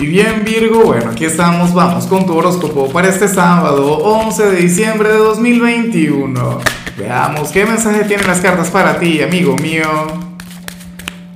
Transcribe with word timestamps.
Y 0.00 0.06
bien 0.06 0.44
Virgo, 0.46 0.82
bueno, 0.82 1.10
aquí 1.10 1.26
estamos, 1.26 1.74
vamos 1.74 2.06
con 2.06 2.24
tu 2.24 2.34
horóscopo 2.34 2.88
para 2.88 3.10
este 3.10 3.28
sábado 3.28 3.98
11 3.98 4.46
de 4.46 4.56
diciembre 4.56 5.10
de 5.10 5.18
2021. 5.18 6.58
Veamos 6.96 7.50
qué 7.50 7.66
mensaje 7.66 8.04
tienen 8.04 8.26
las 8.26 8.40
cartas 8.40 8.70
para 8.70 8.98
ti, 8.98 9.20
amigo 9.20 9.56
mío. 9.56 9.84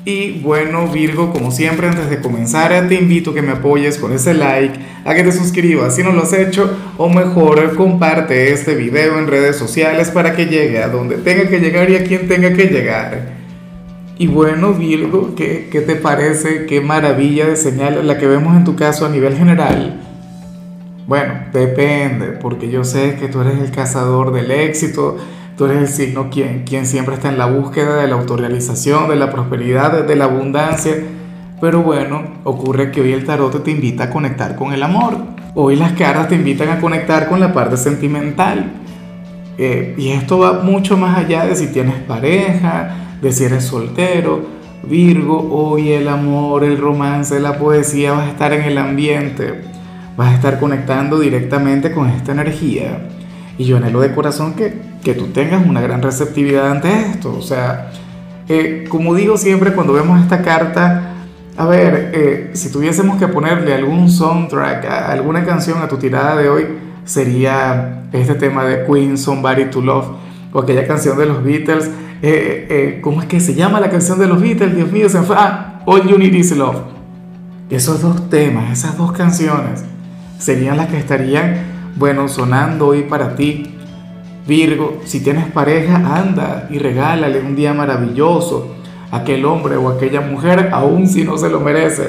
Y 0.07 0.41
bueno 0.41 0.89
Virgo, 0.89 1.31
como 1.31 1.51
siempre 1.51 1.89
antes 1.89 2.09
de 2.09 2.23
comenzar 2.23 2.89
te 2.89 2.95
invito 2.95 3.33
a 3.33 3.35
que 3.35 3.43
me 3.43 3.53
apoyes 3.53 3.99
con 3.99 4.15
ese 4.15 4.33
like, 4.33 4.81
a 5.05 5.15
que 5.15 5.23
te 5.23 5.33
suscribas 5.33 5.95
si 5.95 6.03
no 6.03 6.13
lo 6.13 6.23
has 6.23 6.33
hecho 6.33 6.75
o 6.97 7.11
mejor 7.11 7.77
comparte 7.77 8.51
este 8.55 8.75
video 8.75 9.19
en 9.19 9.27
redes 9.27 9.57
sociales 9.57 10.11
para 10.11 10.35
que 10.35 10.47
llegue 10.47 10.83
a 10.83 10.89
donde 10.89 11.19
tenga 11.19 11.51
que 11.51 11.61
llegar 11.61 11.91
y 11.91 11.97
a 11.97 12.05
quien 12.05 12.29
tenga 12.29 12.55
que 12.55 12.65
llegar. 12.65 13.44
Y 14.17 14.29
bueno, 14.29 14.75
Virgo, 14.75 15.35
¿qué, 15.35 15.69
¿qué, 15.73 15.81
te 15.81 15.97
parece? 15.97 16.67
Qué 16.67 16.81
maravilla 16.81 17.47
de 17.47 17.57
señal 17.57 18.07
la 18.07 18.17
que 18.17 18.29
vemos 18.29 18.57
en 18.57 18.65
tu 18.65 18.77
caso 18.77 19.07
a 19.07 19.09
nivel 19.09 19.37
general. 19.37 20.01
Bueno, 21.09 21.35
depende, 21.53 22.29
porque 22.29 22.71
yo 22.71 22.85
sé 22.85 23.17
que 23.17 23.27
tú 23.27 23.41
eres 23.41 23.59
el 23.59 23.73
cazador 23.73 24.33
del 24.33 24.53
éxito, 24.53 25.17
tú 25.59 25.67
eres 25.67 25.79
el 25.79 25.89
signo 25.89 26.31
quien, 26.31 26.63
quien 26.63 26.87
siempre 26.87 27.17
está 27.17 27.29
en 27.29 27.39
la 27.39 27.47
búsqueda 27.47 27.97
de 27.97 28.09
la 28.09 28.15
autorrealización, 28.15 29.09
de 29.09 29.17
la 29.17 29.31
prosperidad, 29.31 30.05
de 30.05 30.17
la 30.17 30.27
abundancia. 30.27 30.95
Pero 31.61 31.83
bueno, 31.83 32.23
ocurre 32.45 32.93
que 32.93 33.01
hoy 33.01 33.13
el 33.13 33.25
tarot 33.25 33.65
te 33.65 33.71
invita 33.73 34.05
a 34.05 34.11
conectar 34.11 34.55
con 34.55 34.73
el 34.73 34.83
amor. 34.83 35.17
Hoy 35.57 35.75
las 35.75 35.93
cartas 35.93 36.29
te 36.29 36.37
invitan 36.37 36.69
a 36.69 36.81
conectar 36.81 37.29
con 37.29 37.41
la 37.41 37.53
parte 37.53 37.77
sentimental. 37.77 38.73
Eh, 39.59 39.95
y 39.99 40.11
esto 40.11 40.39
va 40.39 40.63
mucho 40.63 40.97
más 40.97 41.19
allá 41.19 41.47
de 41.47 41.55
si 41.55 41.67
tienes 41.69 41.97
pareja, 42.03 43.14
de 43.25 43.33
si 43.33 43.45
eres 43.45 43.65
soltero, 43.65 44.43
Virgo, 44.83 45.49
hoy 45.51 45.93
el 45.93 46.09
amor, 46.09 46.63
el 46.63 46.77
romance, 46.77 47.41
la 47.41 47.59
poesía, 47.59 48.13
vas 48.13 48.27
a 48.27 48.31
estar 48.31 48.53
en 48.53 48.65
el 48.65 48.77
ambiente, 48.77 49.63
vas 50.15 50.33
a 50.33 50.35
estar 50.35 50.61
conectando 50.61 51.19
directamente 51.19 51.91
con 51.91 52.11
esta 52.11 52.33
energía. 52.33 53.09
Y 53.57 53.65
yo 53.65 53.79
anhelo 53.79 54.03
de 54.03 54.15
corazón 54.15 54.53
que, 54.53 54.79
que 55.03 55.15
tú 55.15 55.29
tengas 55.29 55.67
una 55.67 55.81
gran 55.81 56.03
receptividad 56.03 56.71
ante 56.71 56.93
esto. 56.93 57.35
O 57.35 57.41
sea, 57.41 57.93
eh, 58.47 58.85
como 58.91 59.15
digo 59.15 59.39
siempre 59.39 59.73
cuando 59.73 59.95
vemos 59.95 60.21
esta 60.21 60.43
carta, 60.43 61.15
a 61.57 61.65
ver, 61.65 62.11
eh, 62.13 62.51
si 62.53 62.71
tuviésemos 62.71 63.17
que 63.17 63.27
ponerle 63.27 63.73
algún 63.73 64.11
soundtrack, 64.11 64.85
alguna 64.85 65.47
canción 65.47 65.81
a 65.81 65.89
tu 65.89 65.97
tirada 65.97 66.37
de 66.37 66.51
hoy, 66.51 66.67
sería 67.07 68.03
este 68.13 68.35
tema 68.35 68.65
de 68.65 68.85
Queen, 68.85 69.17
Somebody 69.17 69.65
to 69.71 69.81
Love, 69.81 70.09
o 70.55 70.61
aquella 70.61 70.87
canción 70.87 71.19
de 71.19 71.27
los 71.27 71.45
Beatles 71.45 71.91
eh, 72.27 72.67
eh, 72.71 73.01
¿cómo 73.03 73.21
es 73.21 73.27
que 73.27 73.39
se 73.39 73.55
llama 73.55 73.81
la 73.81 73.91
canción 73.91 74.19
de 74.19 74.27
los 74.27 74.41
Beatles? 74.41 74.75
Dios 74.75 74.91
mío, 74.91 75.11
se 75.11 75.21
fue. 75.21 75.37
Ah, 75.39 75.83
All 75.85 76.09
You 76.09 76.17
Need 76.17 76.33
Is 76.33 76.57
Love. 76.57 76.79
Esos 77.69 78.01
dos 78.01 78.31
temas, 78.31 78.73
esas 78.73 78.97
dos 78.97 79.13
canciones, 79.13 79.85
serían 80.39 80.79
las 80.79 80.87
que 80.87 80.97
estarían, 80.97 81.57
bueno, 81.97 82.29
sonando 82.29 82.87
hoy 82.87 83.03
para 83.03 83.35
ti. 83.35 83.77
Virgo, 84.47 85.03
si 85.05 85.21
tienes 85.21 85.51
pareja, 85.53 85.97
anda 85.97 86.67
y 86.71 86.79
regálale 86.79 87.41
un 87.41 87.55
día 87.55 87.75
maravilloso 87.75 88.75
a 89.11 89.19
aquel 89.19 89.45
hombre 89.45 89.77
o 89.77 89.91
aquella 89.91 90.23
mujer, 90.23 90.71
aun 90.73 91.07
si 91.07 91.25
no 91.25 91.37
se 91.37 91.51
lo 91.51 91.61
merece. 91.61 92.09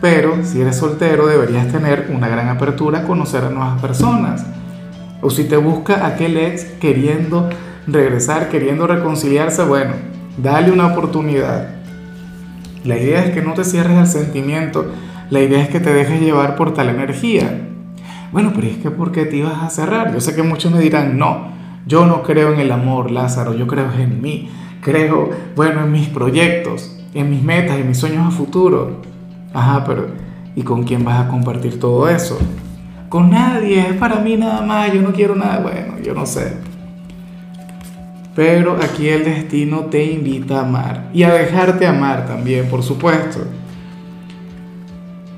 Pero 0.00 0.44
si 0.44 0.60
eres 0.60 0.74
soltero, 0.74 1.28
deberías 1.28 1.68
tener 1.68 2.10
una 2.12 2.26
gran 2.26 2.48
apertura 2.48 2.98
a 2.98 3.02
conocer 3.04 3.44
a 3.44 3.50
nuevas 3.50 3.80
personas. 3.80 4.44
O 5.22 5.30
si 5.30 5.44
te 5.44 5.56
busca 5.56 6.04
aquel 6.04 6.36
ex 6.36 6.64
queriendo 6.80 7.48
regresar 7.86 8.48
queriendo 8.48 8.86
reconciliarse, 8.86 9.64
bueno, 9.64 9.92
dale 10.36 10.70
una 10.70 10.86
oportunidad. 10.86 11.68
La 12.84 12.98
idea 12.98 13.24
es 13.24 13.32
que 13.32 13.42
no 13.42 13.54
te 13.54 13.64
cierres 13.64 13.96
al 13.96 14.06
sentimiento, 14.06 14.86
la 15.30 15.40
idea 15.40 15.62
es 15.62 15.68
que 15.68 15.80
te 15.80 15.92
dejes 15.92 16.20
llevar 16.20 16.56
por 16.56 16.74
tal 16.74 16.88
energía. 16.88 17.68
Bueno, 18.32 18.52
pero 18.54 18.66
es 18.66 18.76
que 18.78 18.90
¿por 18.90 19.12
qué 19.12 19.24
te 19.24 19.36
ibas 19.36 19.62
a 19.62 19.70
cerrar? 19.70 20.12
Yo 20.12 20.20
sé 20.20 20.34
que 20.34 20.42
muchos 20.42 20.72
me 20.72 20.80
dirán, 20.80 21.18
no, 21.18 21.48
yo 21.86 22.06
no 22.06 22.22
creo 22.22 22.52
en 22.52 22.60
el 22.60 22.72
amor, 22.72 23.10
Lázaro, 23.10 23.54
yo 23.54 23.66
creo 23.66 23.90
en 23.92 24.20
mí, 24.20 24.50
creo, 24.80 25.30
bueno, 25.54 25.84
en 25.84 25.92
mis 25.92 26.08
proyectos, 26.08 26.96
en 27.14 27.30
mis 27.30 27.42
metas, 27.42 27.78
en 27.78 27.88
mis 27.88 27.98
sueños 27.98 28.26
a 28.26 28.30
futuro. 28.30 29.00
Ajá, 29.54 29.84
pero 29.84 30.08
¿y 30.54 30.62
con 30.62 30.84
quién 30.84 31.04
vas 31.04 31.20
a 31.24 31.28
compartir 31.28 31.80
todo 31.80 32.08
eso? 32.08 32.38
Con 33.08 33.30
nadie, 33.30 33.88
es 33.88 33.94
para 33.94 34.16
mí 34.16 34.36
nada 34.36 34.62
más, 34.62 34.92
yo 34.92 35.00
no 35.00 35.12
quiero 35.12 35.34
nada, 35.34 35.60
bueno, 35.60 35.98
yo 36.02 36.12
no 36.12 36.26
sé. 36.26 36.75
Pero 38.36 38.76
aquí 38.82 39.08
el 39.08 39.24
destino 39.24 39.86
te 39.86 40.04
invita 40.04 40.58
a 40.58 40.66
amar 40.66 41.08
y 41.14 41.22
a 41.22 41.32
dejarte 41.32 41.86
amar 41.86 42.26
también, 42.26 42.68
por 42.68 42.82
supuesto. 42.82 43.40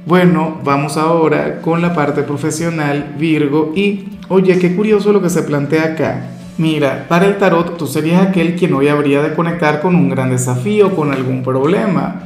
Bueno, 0.05 0.59
vamos 0.65 0.97
ahora 0.97 1.61
con 1.63 1.81
la 1.81 1.95
parte 1.95 2.23
profesional, 2.23 3.15
Virgo, 3.17 3.73
y 3.77 4.09
oye, 4.29 4.59
qué 4.59 4.75
curioso 4.75 5.13
lo 5.13 5.23
que 5.23 5.31
se 5.31 5.43
plantea 5.43 5.85
acá. 5.85 6.31
Mira, 6.59 7.07
para 7.09 7.27
el 7.27 7.39
tarot 7.39 7.77
tú 7.77 7.87
serías 7.87 8.27
aquel 8.27 8.57
quien 8.57 8.75
hoy 8.75 8.89
habría 8.89 9.23
de 9.23 9.33
conectar 9.33 9.81
con 9.81 9.95
un 9.95 10.09
gran 10.09 10.31
desafío, 10.31 10.97
con 10.97 11.13
algún 11.13 11.45
problema. 11.45 12.23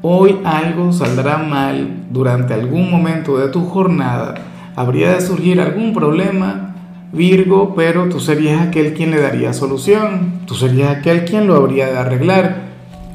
Hoy 0.00 0.38
algo 0.44 0.90
saldrá 0.90 1.36
mal 1.36 2.06
durante 2.08 2.54
algún 2.54 2.90
momento 2.90 3.36
de 3.36 3.48
tu 3.48 3.66
jornada. 3.66 4.34
Habría 4.74 5.12
de 5.12 5.20
surgir 5.20 5.60
algún 5.60 5.92
problema 5.92 6.73
Virgo, 7.14 7.74
pero 7.76 8.08
tú 8.08 8.18
serías 8.18 8.60
aquel 8.60 8.92
quien 8.92 9.12
le 9.12 9.20
daría 9.20 9.52
solución, 9.52 10.40
tú 10.46 10.54
serías 10.54 10.96
aquel 10.96 11.24
quien 11.24 11.46
lo 11.46 11.54
habría 11.54 11.86
de 11.86 11.96
arreglar. 11.96 12.64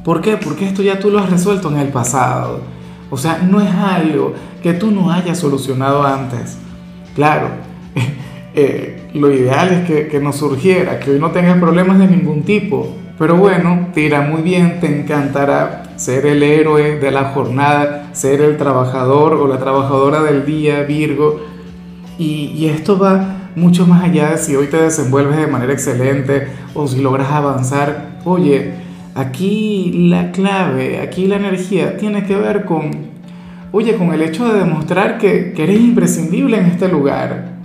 ¿Por 0.06 0.22
qué? 0.22 0.38
Porque 0.38 0.66
esto 0.66 0.82
ya 0.82 1.00
tú 1.00 1.10
lo 1.10 1.20
has 1.20 1.30
resuelto 1.30 1.70
en 1.70 1.78
el 1.78 1.90
pasado. 1.90 2.62
O 3.10 3.18
sea, 3.18 3.40
no 3.40 3.60
es 3.60 3.74
algo 3.74 4.34
que 4.64 4.74
tú 4.74 4.92
no 4.92 5.12
hayas 5.12 5.40
solucionado 5.40 6.04
antes. 6.04 6.58
Claro, 7.14 7.50
eh, 8.56 9.10
lo 9.14 9.32
ideal 9.32 9.70
es 9.74 9.88
que, 9.88 10.08
que 10.08 10.20
no 10.20 10.32
surgiera, 10.32 11.00
que 11.00 11.12
hoy 11.12 11.20
no 11.20 11.32
tengas 11.32 11.58
problemas 11.60 12.00
de 12.00 12.08
ningún 12.08 12.44
tipo. 12.44 12.96
Pero 13.18 13.36
bueno, 13.36 13.90
te 13.94 14.02
irá 14.02 14.22
muy 14.22 14.42
bien, 14.42 14.80
te 14.80 14.88
encantará 14.88 15.84
ser 15.98 16.26
el 16.26 16.42
héroe 16.42 17.00
de 17.00 17.12
la 17.12 17.26
jornada, 17.26 18.10
ser 18.14 18.40
el 18.40 18.56
trabajador 18.56 19.34
o 19.34 19.48
la 19.48 19.60
trabajadora 19.60 20.24
del 20.24 20.46
día, 20.46 20.84
Virgo. 20.84 21.42
Y, 22.18 22.54
y 22.56 22.68
esto 22.68 22.98
va 22.98 23.39
mucho 23.56 23.86
más 23.86 24.04
allá 24.04 24.32
de 24.32 24.38
si 24.38 24.56
hoy 24.56 24.68
te 24.68 24.78
desenvuelves 24.78 25.38
de 25.38 25.48
manera 25.48 25.74
excelente 25.74 26.48
o 26.74 26.88
si 26.88 27.02
logras 27.02 27.32
avanzar. 27.32 28.20
Oye, 28.26 28.74
aquí 29.16 30.08
la 30.10 30.32
clave, 30.32 31.00
aquí 31.02 31.28
la 31.28 31.38
energía 31.38 31.98
tiene 31.98 32.26
que 32.26 32.36
ver 32.36 32.66
con, 32.66 32.92
oye, 33.72 33.96
con 33.96 34.14
el 34.14 34.22
hecho 34.22 34.52
de 34.52 34.60
demostrar 34.60 35.18
que, 35.18 35.54
que 35.54 35.64
eres 35.64 35.80
imprescindible 35.80 36.58
en 36.58 36.66
este 36.66 36.88
lugar. 36.88 37.58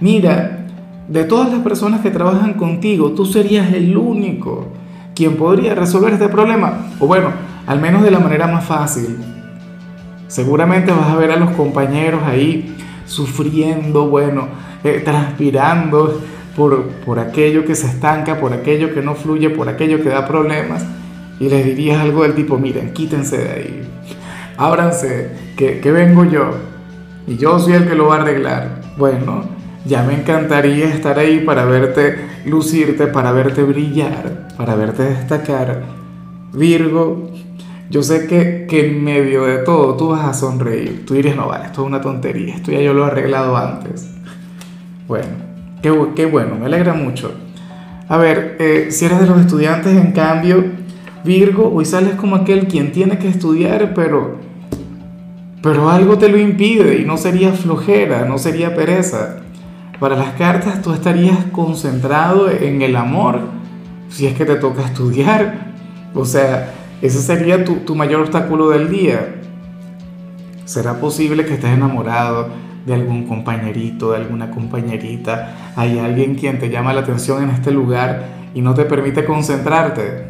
Mira, 0.00 0.66
de 1.08 1.24
todas 1.24 1.50
las 1.50 1.60
personas 1.60 2.00
que 2.00 2.10
trabajan 2.10 2.54
contigo, 2.54 3.12
tú 3.12 3.24
serías 3.26 3.72
el 3.72 3.96
único 3.96 4.66
quien 5.14 5.36
podría 5.36 5.74
resolver 5.74 6.12
este 6.12 6.28
problema. 6.28 6.88
O 7.00 7.06
bueno, 7.06 7.30
al 7.66 7.80
menos 7.80 8.02
de 8.02 8.10
la 8.10 8.20
manera 8.20 8.46
más 8.46 8.64
fácil. 8.64 9.16
Seguramente 10.28 10.92
vas 10.92 11.08
a 11.08 11.16
ver 11.16 11.30
a 11.30 11.36
los 11.36 11.50
compañeros 11.50 12.22
ahí 12.24 12.76
sufriendo, 13.06 14.08
bueno, 14.08 14.48
eh, 14.84 15.02
transpirando 15.04 16.20
por, 16.56 16.88
por 17.04 17.18
aquello 17.18 17.64
que 17.64 17.74
se 17.74 17.86
estanca, 17.86 18.40
por 18.40 18.52
aquello 18.52 18.94
que 18.94 19.02
no 19.02 19.14
fluye, 19.14 19.50
por 19.50 19.68
aquello 19.68 20.02
que 20.02 20.08
da 20.08 20.26
problemas, 20.26 20.84
y 21.38 21.48
les 21.48 21.64
dirías 21.64 22.00
algo 22.00 22.22
del 22.22 22.34
tipo, 22.34 22.58
miren, 22.58 22.92
quítense 22.92 23.38
de 23.38 23.50
ahí, 23.50 23.82
ábranse, 24.56 25.30
que, 25.56 25.80
que 25.80 25.92
vengo 25.92 26.24
yo, 26.24 26.50
y 27.26 27.36
yo 27.36 27.58
soy 27.58 27.74
el 27.74 27.88
que 27.88 27.94
lo 27.94 28.06
va 28.06 28.16
a 28.16 28.22
arreglar. 28.22 28.80
Bueno, 28.96 29.44
ya 29.84 30.02
me 30.02 30.14
encantaría 30.14 30.88
estar 30.88 31.18
ahí 31.18 31.40
para 31.40 31.64
verte 31.64 32.16
lucirte, 32.46 33.06
para 33.06 33.32
verte 33.32 33.62
brillar, 33.62 34.48
para 34.56 34.74
verte 34.74 35.02
destacar. 35.02 35.82
Virgo, 36.52 37.30
yo 37.90 38.02
sé 38.02 38.26
que, 38.26 38.66
que, 38.68 38.88
en 38.88 39.04
medio 39.04 39.44
de 39.44 39.58
todo 39.58 39.96
tú 39.96 40.08
vas 40.08 40.24
a 40.24 40.34
sonreír. 40.34 41.04
Tú 41.06 41.14
dirías, 41.14 41.36
no, 41.36 41.48
vale, 41.48 41.66
esto 41.66 41.82
es 41.82 41.86
una 41.86 42.00
tontería, 42.00 42.56
esto 42.56 42.72
ya 42.72 42.80
yo 42.80 42.94
lo 42.94 43.04
he 43.04 43.06
arreglado 43.06 43.56
antes. 43.56 44.15
Bueno, 45.06 45.28
qué, 45.82 45.94
qué 46.14 46.26
bueno, 46.26 46.56
me 46.56 46.66
alegra 46.66 46.94
mucho. 46.94 47.32
A 48.08 48.16
ver, 48.16 48.56
eh, 48.60 48.88
si 48.90 49.04
eres 49.04 49.20
de 49.20 49.26
los 49.26 49.40
estudiantes, 49.40 49.96
en 49.96 50.12
cambio, 50.12 50.64
Virgo, 51.24 51.72
hoy 51.74 51.84
sales 51.84 52.14
como 52.14 52.36
aquel 52.36 52.68
quien 52.68 52.92
tiene 52.92 53.18
que 53.18 53.28
estudiar, 53.28 53.94
pero, 53.94 54.36
pero 55.62 55.90
algo 55.90 56.18
te 56.18 56.28
lo 56.28 56.38
impide 56.38 57.00
y 57.00 57.04
no 57.04 57.16
sería 57.16 57.52
flojera, 57.52 58.24
no 58.24 58.38
sería 58.38 58.74
pereza. 58.74 59.38
Para 59.98 60.16
las 60.16 60.34
cartas 60.34 60.82
tú 60.82 60.92
estarías 60.92 61.38
concentrado 61.52 62.50
en 62.50 62.82
el 62.82 62.96
amor, 62.96 63.40
si 64.08 64.26
es 64.26 64.34
que 64.34 64.44
te 64.44 64.56
toca 64.56 64.84
estudiar. 64.84 65.72
O 66.14 66.24
sea, 66.24 66.72
ese 67.02 67.20
sería 67.20 67.64
tu, 67.64 67.76
tu 67.76 67.94
mayor 67.94 68.20
obstáculo 68.20 68.70
del 68.70 68.88
día. 68.88 69.36
¿Será 70.66 70.98
posible 71.00 71.46
que 71.46 71.54
estés 71.54 71.70
enamorado 71.70 72.48
de 72.84 72.92
algún 72.92 73.28
compañerito, 73.28 74.10
de 74.10 74.16
alguna 74.16 74.50
compañerita? 74.50 75.72
¿Hay 75.76 76.00
alguien 76.00 76.34
quien 76.34 76.58
te 76.58 76.68
llama 76.70 76.92
la 76.92 77.02
atención 77.02 77.44
en 77.44 77.50
este 77.50 77.70
lugar 77.70 78.24
y 78.52 78.62
no 78.62 78.74
te 78.74 78.84
permite 78.84 79.24
concentrarte? 79.24 80.24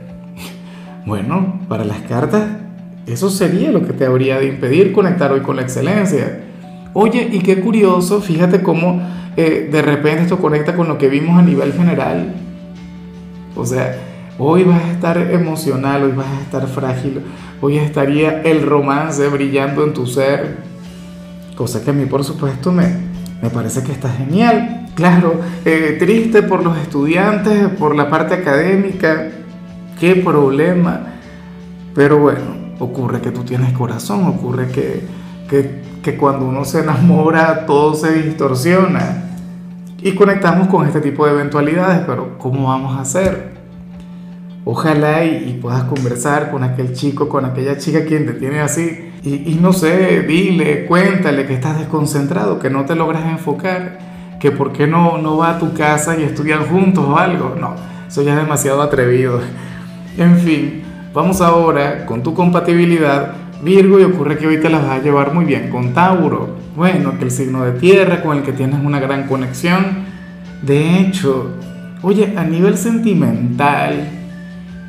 Bueno, 1.07 1.61
para 1.69 1.85
las 1.85 2.01
cartas, 2.03 2.45
Eso 3.07 3.31
sería 3.31 3.71
lo 3.71 3.87
que 3.87 3.93
te 3.93 4.05
habría 4.05 4.41
de 4.41 4.49
impedir 4.49 4.93
conectar 4.93 5.31
hoy 5.31 5.41
con 5.41 5.55
la 5.55 5.63
excelencia. 5.63 6.41
Oye, 6.93 7.29
y 7.33 7.39
qué 7.39 7.61
curioso, 7.61 8.21
fíjate 8.21 8.63
cómo 8.63 9.01
eh, 9.37 9.69
de 9.71 9.81
repente 9.81 10.23
esto 10.23 10.39
conecta 10.39 10.75
con 10.75 10.89
lo 10.89 10.99
que 10.99 11.09
vimos 11.09 11.39
a 11.39 11.43
nivel 11.43 11.73
general. 11.73 12.35
O 13.55 13.65
sea, 13.65 13.97
hoy 14.39 14.65
vas 14.65 14.83
a 14.83 14.93
estar 14.93 15.19
emocional, 15.19 16.03
hoy 16.05 16.13
vas 16.13 16.27
a 16.27 16.41
estar 16.43 16.67
frágil, 16.67 17.23
hoy 17.61 17.79
estaría 17.79 18.43
el 18.43 18.67
romance 18.67 19.27
brillando 19.29 19.85
en 19.85 19.95
tu 19.95 20.07
ser. 20.07 20.59
Cosa 21.57 21.83
que 21.83 21.91
a 21.91 21.93
mí, 21.93 22.05
por 22.07 22.23
supuesto, 22.23 22.71
me, 22.71 22.95
me 23.43 23.51
parece 23.51 23.83
que 23.83 23.93
está 23.93 24.11
genial. 24.11 24.89
Claro, 24.95 25.41
eh, 25.65 25.97
triste 25.99 26.43
por 26.43 26.63
los 26.65 26.77
estudiantes, 26.79 27.69
por 27.79 27.95
la 27.95 28.09
parte 28.11 28.35
académica, 28.35 29.29
qué 29.99 30.17
problema. 30.17 31.01
Pero 31.95 32.19
bueno, 32.19 32.75
ocurre 32.79 33.21
que 33.21 33.31
tú 33.31 33.43
tienes 33.43 33.73
corazón, 33.73 34.27
ocurre 34.27 34.69
que, 34.69 35.03
que, 35.49 35.83
que 36.03 36.17
cuando 36.17 36.47
uno 36.47 36.65
se 36.65 36.81
enamora 36.81 37.67
todo 37.67 37.95
se 37.95 38.23
distorsiona. 38.23 39.25
Y 40.03 40.13
conectamos 40.13 40.69
con 40.69 40.87
este 40.87 41.01
tipo 41.01 41.27
de 41.27 41.33
eventualidades, 41.33 42.03
pero 42.07 42.39
¿cómo 42.39 42.69
vamos 42.69 42.97
a 42.97 43.01
hacer? 43.01 43.56
Ojalá 44.69 45.25
y, 45.25 45.61
puedas 45.63 45.85
conversar 45.85 46.51
con 46.51 46.65
aquel 46.65 46.93
chico, 46.93 47.29
con 47.29 47.45
aquella 47.45 47.79
chica 47.79 48.05
quien 48.05 48.27
te 48.27 48.33
tiene 48.33 48.59
así. 48.59 49.13
Y, 49.23 49.53
y, 49.53 49.59
no 49.63 49.73
sé, 49.73 50.23
dile, 50.23 50.87
cuéntale 50.87 51.47
que 51.47 51.55
estás 51.55 51.79
desconcentrado, 51.79 52.59
que 52.59 52.69
no 52.69 52.85
te 52.85 52.97
logras 52.97 53.25
enfocar, 53.27 53.99
que 54.41 54.51
por 54.51 54.73
qué 54.73 54.89
no, 54.89 55.19
no 55.19 55.37
va 55.37 55.51
a 55.51 55.59
tu 55.61 55.73
casa 55.73 56.19
y 56.19 56.25
estudian 56.25 56.67
juntos 56.67 57.05
o 57.07 57.17
algo. 57.17 57.55
No, 57.61 57.77
eso 58.09 58.23
ya 58.23 58.33
es 58.33 58.39
demasiado 58.39 58.83
atrevido. 58.83 59.41
En 60.19 60.39
fin, 60.39 60.83
vamos 61.13 61.43
ahora 61.43 62.07
con 62.07 62.23
tu 62.23 62.33
compatibilidad 62.33 63.35
Virgo 63.63 63.99
y 63.99 64.05
ocurre 64.05 64.37
que 64.37 64.47
hoy 64.47 64.61
te 64.61 64.69
las 64.69 64.83
vas 64.83 65.01
a 65.01 65.03
llevar 65.03 65.33
muy 65.33 65.45
bien 65.45 65.71
con 65.71 65.95
Tauro. 65.95 66.57
Bueno, 66.77 67.19
que 67.19 67.25
el 67.25 67.31
signo 67.31 67.65
de 67.65 67.73
tierra 67.73 68.23
con 68.23 68.37
el 68.37 68.43
que 68.43 68.53
tienes 68.53 68.81
una 68.85 69.01
gran 69.01 69.27
conexión. 69.27 70.05
De 70.63 71.01
hecho, 71.01 71.53
oye, 72.03 72.35
a 72.37 72.45
nivel 72.45 72.77
sentimental, 72.77 74.16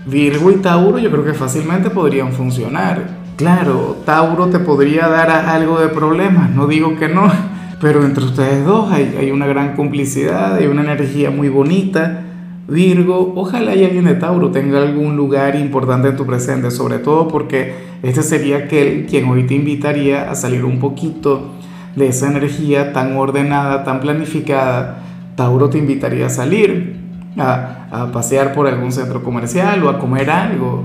Virgo 0.07 0.51
y 0.51 0.55
Tauro 0.55 0.99
yo 0.99 1.11
creo 1.11 1.25
que 1.25 1.33
fácilmente 1.33 1.89
podrían 1.89 2.31
funcionar. 2.31 3.17
Claro, 3.35 3.97
Tauro 4.05 4.47
te 4.47 4.59
podría 4.59 5.09
dar 5.09 5.29
algo 5.29 5.79
de 5.79 5.89
problemas, 5.89 6.49
no 6.49 6.65
digo 6.65 6.95
que 6.95 7.09
no, 7.09 7.29
pero 7.81 8.05
entre 8.05 8.23
ustedes 8.23 8.65
dos 8.65 8.89
hay, 8.89 9.31
una 9.31 9.47
gran 9.47 9.75
complicidad, 9.75 10.55
hay 10.55 10.67
una 10.67 10.81
energía 10.81 11.29
muy 11.29 11.49
bonita. 11.49 12.23
Virgo, 12.69 13.33
ojalá 13.35 13.75
y 13.75 13.83
alguien 13.83 14.05
de 14.05 14.15
Tauro 14.15 14.51
tenga 14.51 14.81
algún 14.81 15.17
lugar 15.17 15.55
importante 15.57 16.07
en 16.09 16.15
tu 16.15 16.25
presente, 16.25 16.71
sobre 16.71 16.99
todo 16.99 17.27
porque 17.27 17.75
este 18.01 18.23
sería 18.23 18.57
aquel 18.57 19.05
quien 19.07 19.25
hoy 19.29 19.45
te 19.45 19.55
invitaría 19.55 20.31
a 20.31 20.35
salir 20.35 20.63
un 20.63 20.79
poquito 20.79 21.51
de 21.97 22.07
esa 22.07 22.27
energía 22.27 22.93
tan 22.93 23.15
ordenada, 23.17 23.83
tan 23.83 23.99
planificada. 23.99 25.03
Tauro 25.35 25.69
te 25.69 25.77
invitaría 25.77 26.27
a 26.27 26.29
salir, 26.29 26.96
a, 27.37 28.09
pasear 28.11 28.53
por 28.53 28.67
algún 28.67 28.91
centro 28.91 29.23
comercial 29.23 29.83
o 29.83 29.89
a 29.89 29.99
comer 29.99 30.29
algo, 30.29 30.83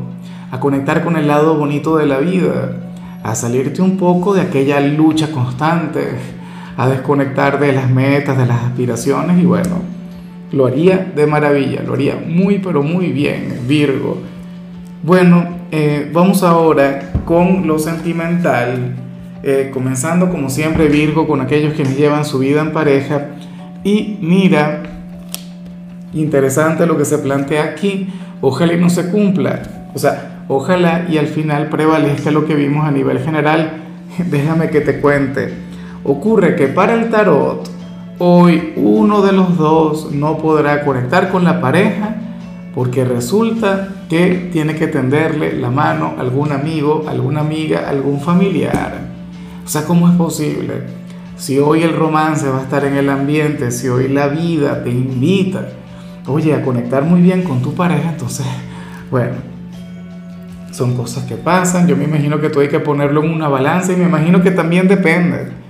a 0.50 0.60
conectar 0.60 1.02
con 1.02 1.16
el 1.16 1.26
lado 1.26 1.56
bonito 1.56 1.96
de 1.96 2.06
la 2.06 2.18
vida, 2.18 2.76
a 3.22 3.34
salirte 3.34 3.82
un 3.82 3.96
poco 3.96 4.34
de 4.34 4.42
aquella 4.42 4.80
lucha 4.80 5.30
constante, 5.30 6.08
a 6.76 6.88
desconectar 6.88 7.58
de 7.60 7.72
las 7.72 7.90
metas, 7.90 8.36
de 8.36 8.46
las 8.46 8.62
aspiraciones 8.64 9.40
y 9.42 9.46
bueno, 9.46 9.76
lo 10.52 10.66
haría 10.66 11.12
de 11.14 11.26
maravilla, 11.26 11.82
lo 11.82 11.94
haría 11.94 12.16
muy 12.16 12.58
pero 12.58 12.82
muy 12.82 13.12
bien, 13.12 13.60
Virgo. 13.66 14.18
Bueno, 15.02 15.46
eh, 15.70 16.10
vamos 16.12 16.42
ahora 16.42 17.12
con 17.24 17.66
lo 17.66 17.78
sentimental, 17.78 18.94
eh, 19.42 19.70
comenzando 19.72 20.30
como 20.30 20.50
siempre 20.50 20.88
Virgo 20.88 21.26
con 21.26 21.40
aquellos 21.40 21.72
que 21.74 21.84
llevan 21.84 22.24
su 22.24 22.38
vida 22.38 22.60
en 22.60 22.72
pareja. 22.72 23.28
Y 23.82 24.18
mira, 24.20 24.82
interesante 26.12 26.86
lo 26.86 26.96
que 26.96 27.04
se 27.04 27.18
plantea 27.18 27.64
aquí, 27.64 28.08
ojalá 28.40 28.74
y 28.74 28.80
no 28.80 28.90
se 28.90 29.10
cumpla, 29.10 29.62
o 29.94 29.98
sea, 29.98 30.44
ojalá 30.48 31.06
y 31.08 31.18
al 31.18 31.26
final 31.26 31.68
prevalezca 31.68 32.30
lo 32.30 32.46
que 32.46 32.54
vimos 32.54 32.86
a 32.86 32.90
nivel 32.90 33.18
general. 33.20 33.84
Déjame 34.30 34.70
que 34.70 34.80
te 34.80 35.00
cuente. 35.00 35.52
Ocurre 36.04 36.56
que 36.56 36.66
para 36.66 36.94
el 36.94 37.10
tarot, 37.10 37.68
Hoy 38.24 38.74
uno 38.76 39.20
de 39.22 39.32
los 39.32 39.56
dos 39.56 40.12
no 40.12 40.38
podrá 40.38 40.84
conectar 40.84 41.28
con 41.30 41.42
la 41.42 41.60
pareja 41.60 42.14
porque 42.72 43.04
resulta 43.04 43.88
que 44.08 44.48
tiene 44.52 44.76
que 44.76 44.86
tenderle 44.86 45.54
la 45.54 45.70
mano 45.70 46.14
a 46.16 46.20
algún 46.20 46.52
amigo, 46.52 47.04
alguna 47.08 47.40
amiga, 47.40 47.88
algún 47.88 48.20
familiar. 48.20 49.00
O 49.64 49.68
sea, 49.68 49.84
¿cómo 49.86 50.08
es 50.08 50.14
posible? 50.14 50.84
Si 51.36 51.58
hoy 51.58 51.82
el 51.82 51.96
romance 51.96 52.48
va 52.48 52.60
a 52.60 52.62
estar 52.62 52.84
en 52.84 52.94
el 52.96 53.10
ambiente, 53.10 53.72
si 53.72 53.88
hoy 53.88 54.06
la 54.06 54.28
vida 54.28 54.84
te 54.84 54.90
invita, 54.90 55.70
oye, 56.26 56.54
a 56.54 56.62
conectar 56.62 57.02
muy 57.02 57.20
bien 57.20 57.42
con 57.42 57.62
tu 57.62 57.74
pareja, 57.74 58.10
entonces, 58.10 58.46
bueno, 59.10 59.34
son 60.70 60.96
cosas 60.96 61.24
que 61.24 61.36
pasan. 61.36 61.86
Yo 61.86 61.96
me 61.96 62.04
imagino 62.04 62.40
que 62.40 62.48
tú 62.48 62.60
hay 62.60 62.68
que 62.68 62.80
ponerlo 62.80 63.22
en 63.22 63.30
una 63.30 63.48
balanza 63.48 63.92
y 63.92 63.96
me 63.96 64.04
imagino 64.04 64.42
que 64.42 64.50
también 64.50 64.88
depende 64.88 65.62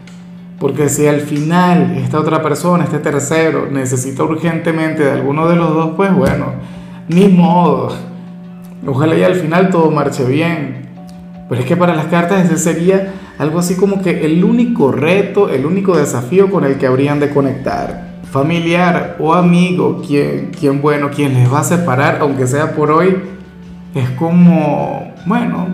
porque 0.63 0.89
si 0.89 1.09
al 1.09 1.23
final 1.23 1.97
esta 1.97 2.21
otra 2.21 2.41
persona, 2.41 2.85
este 2.85 3.01
tercero, 3.01 3.67
necesita 3.69 4.23
urgentemente 4.23 5.03
de 5.03 5.11
alguno 5.11 5.49
de 5.49 5.57
los 5.57 5.75
dos, 5.75 5.91
pues 5.97 6.15
bueno, 6.15 6.53
ni 7.09 7.27
modo. 7.27 7.93
Ojalá 8.87 9.17
y 9.17 9.25
al 9.25 9.35
final 9.35 9.71
todo 9.71 9.91
marche 9.91 10.25
bien. 10.25 10.89
Pero 11.49 11.61
es 11.61 11.67
que 11.67 11.77
para 11.77 11.97
las 11.97 12.07
cartas 12.07 12.45
ese 12.45 12.59
sería 12.59 13.13
algo 13.39 13.59
así 13.59 13.75
como 13.75 14.03
que 14.03 14.25
el 14.25 14.45
único 14.45 14.93
reto, 14.93 15.51
el 15.51 15.67
único 15.67 15.97
desafío 15.97 16.49
con 16.49 16.65
el 16.65 16.79
que 16.79 16.87
habrían 16.87 17.19
de 17.19 17.31
conectar. 17.31 18.12
Familiar 18.33 19.17
o 19.21 19.35
amigo, 19.35 20.01
quien, 20.05 20.53
quien 20.59 20.81
bueno, 20.81 21.11
quien 21.11 21.35
les 21.35 21.53
va 21.53 21.61
a 21.61 21.65
separar, 21.65 22.19
aunque 22.23 22.47
sea 22.47 22.73
por 22.73 22.91
hoy, 22.91 23.15
es 23.95 24.09
como, 24.11 25.13
bueno, 25.27 25.67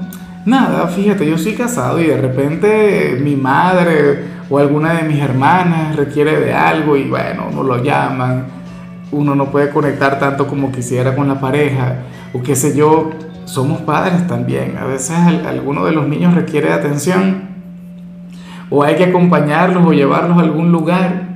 nada, 0.45 0.89
fíjate, 0.89 1.25
yo 1.25 1.39
soy 1.39 1.53
casado 1.53 2.01
y 2.01 2.07
de 2.07 2.17
repente 2.17 3.17
mi 3.23 3.37
madre 3.37 4.25
o 4.51 4.59
alguna 4.59 4.95
de 4.95 5.05
mis 5.05 5.21
hermanas 5.21 5.95
requiere 5.95 6.41
de 6.41 6.53
algo 6.53 6.97
y 6.97 7.09
bueno, 7.09 7.45
no 7.55 7.63
lo 7.63 7.81
llaman, 7.81 8.47
uno 9.13 9.37
no 9.37 9.53
puede 9.53 9.71
conectar 9.71 10.19
tanto 10.19 10.49
como 10.49 10.73
quisiera 10.73 11.15
con 11.15 11.29
la 11.29 11.39
pareja, 11.39 11.99
o 12.33 12.43
qué 12.43 12.57
sé 12.57 12.77
yo, 12.77 13.11
somos 13.45 13.83
padres 13.83 14.27
también, 14.27 14.77
a 14.79 14.85
veces 14.85 15.17
alguno 15.17 15.85
de 15.85 15.93
los 15.93 16.09
niños 16.09 16.35
requiere 16.35 16.71
de 16.71 16.75
atención, 16.75 17.43
o 18.69 18.83
hay 18.83 18.97
que 18.97 19.05
acompañarlos 19.05 19.87
o 19.87 19.93
llevarlos 19.93 20.37
a 20.37 20.41
algún 20.41 20.73
lugar, 20.73 21.28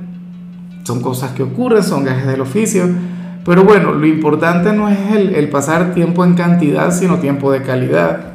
son 0.83 1.01
cosas 1.01 1.31
que 1.31 1.43
ocurren, 1.43 1.83
son 1.83 2.03
gajes 2.03 2.27
del 2.27 2.41
oficio, 2.41 2.89
pero 3.45 3.63
bueno, 3.63 3.93
lo 3.93 4.05
importante 4.05 4.71
no 4.73 4.89
es 4.89 5.11
el, 5.11 5.35
el 5.35 5.49
pasar 5.49 5.93
tiempo 5.93 6.23
en 6.23 6.35
cantidad, 6.35 6.91
sino 6.91 7.17
tiempo 7.17 7.51
de 7.51 7.61
calidad. 7.61 8.33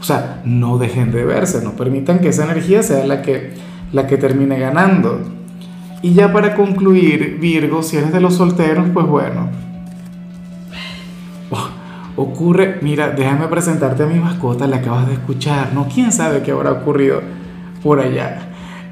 O 0.00 0.02
sea, 0.02 0.40
no 0.44 0.78
dejen 0.78 1.10
de 1.12 1.24
verse, 1.24 1.62
no 1.62 1.72
permitan 1.72 2.20
que 2.20 2.28
esa 2.28 2.44
energía 2.44 2.82
sea 2.82 3.06
la 3.06 3.22
que 3.22 3.54
la 3.92 4.06
que 4.06 4.18
termine 4.18 4.58
ganando. 4.58 5.20
Y 6.02 6.14
ya 6.14 6.32
para 6.32 6.54
concluir, 6.54 7.38
Virgo, 7.40 7.82
si 7.82 7.96
eres 7.96 8.12
de 8.12 8.20
los 8.20 8.34
solteros, 8.34 8.88
pues 8.92 9.06
bueno. 9.06 9.48
Oh, 11.50 11.68
ocurre, 12.16 12.78
mira, 12.82 13.10
déjame 13.10 13.48
presentarte 13.48 14.02
a 14.02 14.06
mi 14.06 14.18
mascota, 14.18 14.66
la 14.66 14.76
acabas 14.76 15.06
de 15.08 15.14
escuchar, 15.14 15.72
¿no? 15.72 15.88
¿Quién 15.92 16.12
sabe 16.12 16.42
qué 16.42 16.52
habrá 16.52 16.72
ocurrido 16.72 17.22
por 17.82 18.00
allá? 18.00 18.45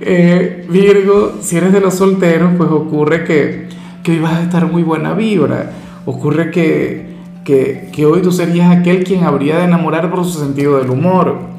Eh, 0.07 0.67
Virgo, 0.69 1.39
si 1.41 1.57
eres 1.57 1.73
de 1.73 1.81
los 1.81 1.95
solteros, 1.95 2.53
pues 2.57 2.71
ocurre 2.71 3.25
que, 3.25 3.69
que 4.03 4.13
hoy 4.13 4.19
vas 4.21 4.35
a 4.35 4.43
estar 4.43 4.71
muy 4.71 4.83
buena 4.83 5.15
vibra. 5.15 5.71
Ocurre 6.07 6.51
que, 6.51 7.07
que, 7.45 7.89
que 7.93 8.07
hoy 8.07 8.23
tú 8.23 8.31
serías 8.31 8.71
aquel 8.71 9.05
quien 9.05 9.25
habría 9.25 9.59
de 9.59 9.65
enamorar 9.65 10.11
por 10.11 10.25
su 10.25 10.39
sentido 10.39 10.79
del 10.79 10.91
humor 10.91 11.55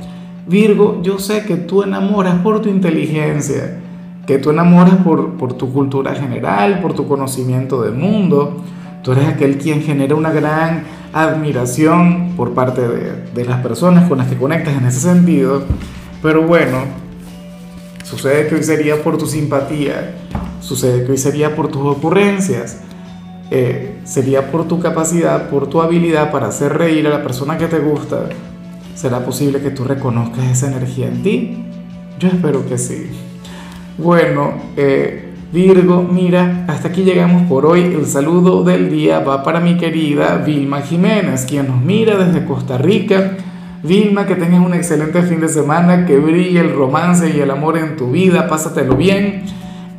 Virgo, 0.47 1.01
yo 1.01 1.17
sé 1.17 1.43
que 1.43 1.55
tú 1.55 1.81
enamoras 1.81 2.35
por 2.41 2.61
tu 2.61 2.69
inteligencia, 2.69 3.79
que 4.27 4.37
tú 4.37 4.51
enamoras 4.51 4.97
por, 4.97 5.33
por 5.37 5.53
tu 5.53 5.73
cultura 5.73 6.13
general, 6.13 6.81
por 6.81 6.93
tu 6.93 7.07
conocimiento 7.07 7.81
del 7.81 7.95
mundo. 7.95 8.61
Tú 9.01 9.13
eres 9.13 9.27
aquel 9.27 9.57
quien 9.57 9.81
genera 9.81 10.13
una 10.13 10.31
gran 10.31 10.83
admiración 11.13 12.33
por 12.37 12.53
parte 12.53 12.87
de, 12.87 13.23
de 13.33 13.45
las 13.45 13.61
personas 13.61 14.07
con 14.07 14.19
las 14.19 14.27
que 14.27 14.35
conectas 14.35 14.77
en 14.77 14.85
ese 14.85 14.99
sentido. 14.99 15.63
Pero 16.21 16.43
bueno, 16.43 16.77
sucede 18.05 18.47
que 18.47 18.55
hoy 18.55 18.63
sería 18.63 19.03
por 19.03 19.17
tu 19.17 19.25
simpatía, 19.25 20.15
sucede 20.62 21.05
que 21.05 21.12
hoy 21.12 21.17
sería 21.17 21.53
por 21.55 21.67
tus 21.67 21.81
ocurrencias, 21.81 22.77
eh, 23.51 24.00
sería 24.05 24.50
por 24.50 24.67
tu 24.67 24.79
capacidad, 24.79 25.50
por 25.50 25.67
tu 25.67 25.81
habilidad 25.81 26.31
para 26.31 26.47
hacer 26.47 26.77
reír 26.77 27.05
a 27.07 27.09
la 27.09 27.21
persona 27.21 27.57
que 27.57 27.67
te 27.67 27.79
gusta, 27.79 28.29
¿Será 28.95 29.25
posible 29.25 29.59
que 29.59 29.71
tú 29.71 29.83
reconozcas 29.83 30.45
esa 30.45 30.67
energía 30.67 31.07
en 31.07 31.21
ti? 31.21 31.57
Yo 32.17 32.29
espero 32.29 32.65
que 32.65 32.77
sí. 32.77 33.07
Bueno, 33.97 34.53
eh, 34.77 35.33
Virgo, 35.51 36.01
mira, 36.01 36.63
hasta 36.69 36.88
aquí 36.88 37.03
llegamos 37.03 37.43
por 37.50 37.65
hoy. 37.65 37.81
El 37.81 38.05
saludo 38.05 38.63
del 38.63 38.89
día 38.89 39.19
va 39.19 39.43
para 39.43 39.59
mi 39.59 39.75
querida 39.75 40.38
Vilma 40.38 40.81
Jiménez, 40.81 41.45
quien 41.45 41.67
nos 41.67 41.81
mira 41.81 42.15
desde 42.17 42.45
Costa 42.45 42.77
Rica. 42.77 43.35
Vilma, 43.85 44.25
que 44.25 44.35
tengas 44.35 44.59
un 44.59 44.73
excelente 44.73 45.21
fin 45.23 45.39
de 45.39 45.47
semana, 45.47 46.05
que 46.05 46.17
brille 46.17 46.59
el 46.59 46.73
romance 46.73 47.29
y 47.35 47.39
el 47.39 47.51
amor 47.51 47.77
en 47.77 47.95
tu 47.95 48.11
vida, 48.11 48.47
pásatelo 48.47 48.95
bien. 48.95 49.43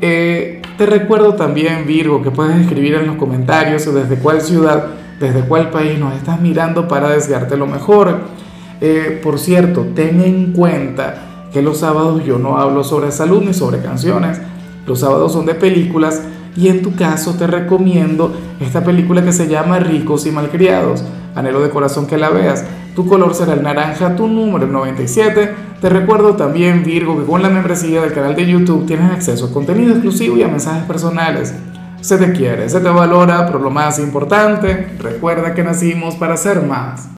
Eh, 0.00 0.62
te 0.76 0.86
recuerdo 0.86 1.34
también, 1.34 1.86
Virgo, 1.86 2.22
que 2.22 2.30
puedes 2.30 2.56
escribir 2.60 2.94
en 2.94 3.06
los 3.06 3.16
comentarios 3.16 3.92
desde 3.94 4.16
cuál 4.16 4.40
ciudad, 4.42 4.86
desde 5.18 5.40
cuál 5.40 5.70
país 5.70 5.98
nos 5.98 6.14
estás 6.14 6.40
mirando 6.40 6.86
para 6.88 7.10
desearte 7.10 7.56
lo 7.56 7.66
mejor. 7.66 8.18
Eh, 8.80 9.20
por 9.22 9.38
cierto, 9.38 9.86
ten 9.94 10.20
en 10.20 10.52
cuenta 10.52 11.48
que 11.52 11.62
los 11.62 11.78
sábados 11.78 12.24
yo 12.24 12.38
no 12.38 12.58
hablo 12.58 12.84
sobre 12.84 13.10
salud 13.10 13.42
ni 13.42 13.54
sobre 13.54 13.78
canciones. 13.80 14.40
Los 14.86 15.00
sábados 15.00 15.32
son 15.32 15.46
de 15.46 15.54
películas 15.54 16.22
y 16.56 16.68
en 16.68 16.82
tu 16.82 16.94
caso 16.94 17.34
te 17.34 17.46
recomiendo 17.46 18.34
esta 18.60 18.82
película 18.82 19.22
que 19.22 19.32
se 19.32 19.46
llama 19.46 19.78
Ricos 19.78 20.26
y 20.26 20.30
Malcriados. 20.30 21.04
Anhelo 21.34 21.60
de 21.60 21.68
corazón 21.68 22.06
que 22.06 22.16
la 22.16 22.30
veas. 22.30 22.64
Tu 22.94 23.06
color 23.06 23.34
será 23.34 23.52
el 23.52 23.62
naranja, 23.62 24.16
tu 24.16 24.26
número 24.26 24.66
97. 24.66 25.54
Te 25.80 25.88
recuerdo 25.90 26.34
también, 26.34 26.82
Virgo, 26.82 27.18
que 27.18 27.26
con 27.26 27.42
la 27.42 27.50
membresía 27.50 28.00
del 28.00 28.14
canal 28.14 28.34
de 28.34 28.46
YouTube 28.46 28.86
tienes 28.86 29.12
acceso 29.12 29.46
a 29.46 29.52
contenido 29.52 29.92
exclusivo 29.92 30.36
y 30.38 30.42
a 30.42 30.48
mensajes 30.48 30.84
personales. 30.84 31.54
Se 32.00 32.16
te 32.16 32.32
quiere, 32.32 32.68
se 32.70 32.80
te 32.80 32.88
valora, 32.88 33.46
pero 33.46 33.58
lo 33.58 33.70
más 33.70 33.98
importante, 33.98 34.96
recuerda 34.98 35.52
que 35.52 35.62
nacimos 35.62 36.14
para 36.14 36.38
ser 36.38 36.62
más. 36.62 37.08